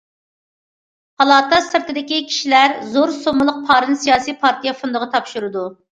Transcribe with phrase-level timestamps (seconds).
[1.23, 5.69] پالاتا سىرتىدىكى كىشىلەر زور سوممىلىق پارىنى سىياسىي پارتىيە فوندىغا تاپشۇرىدۇ.